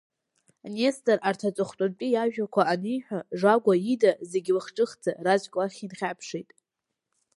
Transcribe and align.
Нестор 0.75 1.17
арҭ 1.29 1.41
аҵыхәтәантәи 1.49 2.11
иажәақәа 2.13 2.61
аниҳәа, 2.73 3.19
Жагәа 3.39 3.73
ида, 3.93 4.11
зегь 4.29 4.49
лахҿыхӡа, 4.55 5.11
раӡәк 5.25 5.53
лахь 5.59 5.79
инхьаԥшит. 5.85 6.49